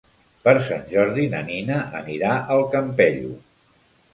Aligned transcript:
Per 0.47 0.53
Sant 0.69 0.81
Jordi 0.93 1.27
na 1.35 1.41
Nina 1.49 1.77
anirà 2.01 2.33
al 2.57 2.67
Campello. 2.77 3.39